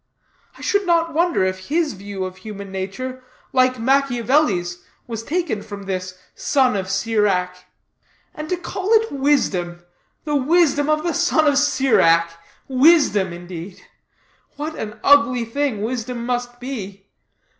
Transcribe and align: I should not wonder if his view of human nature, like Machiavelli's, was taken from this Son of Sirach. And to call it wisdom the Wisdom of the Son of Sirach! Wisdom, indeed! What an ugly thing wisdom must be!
I 0.57 0.61
should 0.61 0.87
not 0.87 1.13
wonder 1.13 1.45
if 1.45 1.67
his 1.67 1.93
view 1.93 2.25
of 2.25 2.37
human 2.37 2.71
nature, 2.71 3.23
like 3.53 3.77
Machiavelli's, 3.77 4.79
was 5.05 5.21
taken 5.21 5.61
from 5.61 5.83
this 5.83 6.15
Son 6.33 6.75
of 6.75 6.89
Sirach. 6.89 7.65
And 8.33 8.49
to 8.49 8.57
call 8.57 8.89
it 8.93 9.11
wisdom 9.11 9.83
the 10.23 10.35
Wisdom 10.35 10.89
of 10.89 11.03
the 11.03 11.13
Son 11.13 11.45
of 11.47 11.59
Sirach! 11.59 12.31
Wisdom, 12.67 13.31
indeed! 13.31 13.85
What 14.55 14.73
an 14.75 14.99
ugly 15.03 15.45
thing 15.45 15.83
wisdom 15.83 16.25
must 16.25 16.59
be! 16.59 17.05